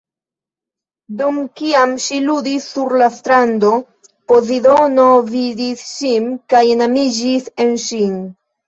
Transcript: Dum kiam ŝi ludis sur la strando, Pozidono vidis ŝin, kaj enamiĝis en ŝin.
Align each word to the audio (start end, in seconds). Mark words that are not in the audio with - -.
Dum 1.19 1.37
kiam 1.61 1.93
ŝi 2.05 2.17
ludis 2.23 2.65
sur 2.71 2.97
la 3.03 3.11
strando, 3.19 3.71
Pozidono 4.33 5.09
vidis 5.31 5.89
ŝin, 5.95 6.31
kaj 6.53 6.67
enamiĝis 6.79 7.51
en 7.65 7.77
ŝin. 7.89 8.23